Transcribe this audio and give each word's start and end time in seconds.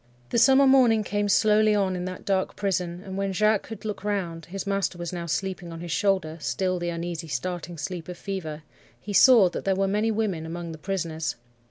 "The 0.29 0.39
summer 0.39 0.65
morning 0.65 1.03
came 1.03 1.29
slowly 1.29 1.75
on 1.75 1.95
in 1.95 2.05
that 2.05 2.25
dark 2.25 2.55
prison, 2.55 3.03
and 3.05 3.17
when 3.19 3.31
Jacques 3.33 3.61
could 3.61 3.85
look 3.85 4.03
round—his 4.03 4.65
master 4.65 4.97
was 4.97 5.13
now 5.13 5.27
sleeping 5.27 5.71
on 5.71 5.79
his 5.79 5.91
shoulder, 5.91 6.39
still 6.41 6.79
the 6.79 6.89
uneasy, 6.89 7.27
starting 7.27 7.77
sleep 7.77 8.09
of 8.09 8.17
fever—he 8.17 9.13
saw 9.13 9.47
that 9.49 9.63
there 9.63 9.75
were 9.75 9.87
many 9.87 10.09
women 10.09 10.43
among 10.43 10.71
the 10.71 10.79
prisoners. 10.79 11.35